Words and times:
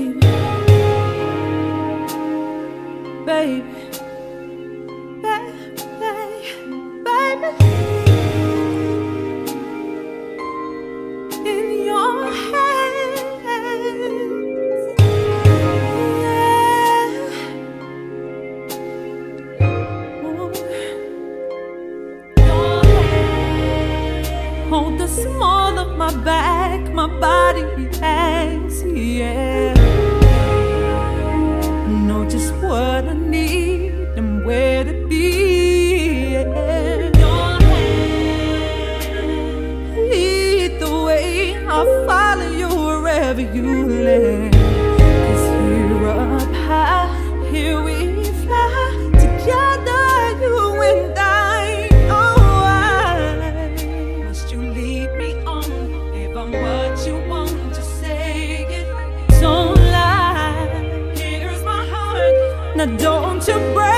baby, 0.00 0.20
baby. 3.26 4.09
small 25.10 25.78
of 25.78 25.96
my 25.96 26.14
back, 26.24 26.92
my 26.92 27.06
body 27.06 27.62
hangs, 27.98 28.82
yeah. 28.84 29.74
Know 32.06 32.28
just 32.28 32.54
what 32.54 33.04
I 33.04 33.12
need 33.12 33.92
and 34.16 34.44
where 34.44 34.84
to 34.84 35.06
be. 35.08 36.32
Your 36.32 36.54
hand 36.54 37.14
lead 40.10 40.80
the 40.80 41.02
way. 41.06 41.56
I'll 41.66 42.06
follow 42.06 42.50
you 42.50 42.68
wherever 42.68 43.40
you 43.40 43.86
lay. 43.86 44.49
Now 62.80 62.86
don't 62.86 63.46
you 63.46 63.58
break 63.74 63.89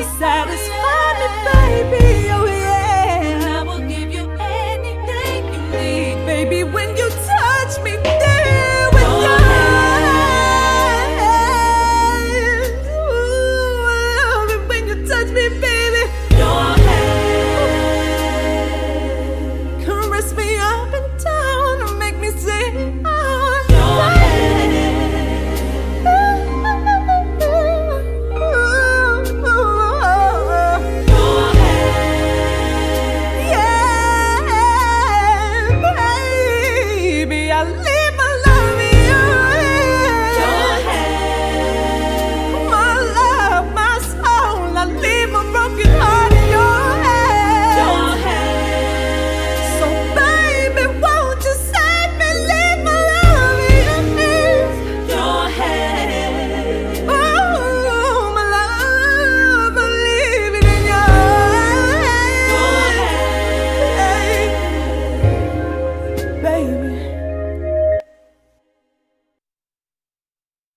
to 0.00 0.06
satisfy 0.18 1.12
me, 1.20 1.90
baby. 1.92 2.30
Oh, 2.32 2.59